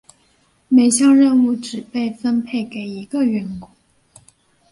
[0.67, 3.69] 每项任务只被分配给一个员工。